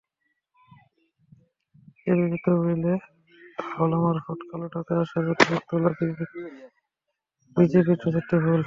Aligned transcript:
এএপির 2.07 2.33
তহবিলে 2.43 2.93
হাওয়ালা 3.65 3.97
মারফত 4.03 4.39
কালোটাকা 4.49 4.93
আসার 5.03 5.25
অভিযোগ 5.31 5.61
তোলা 5.69 5.89
বিজেপির 7.57 7.97
চতুর্থ 8.01 8.31
ভুল। 8.43 8.59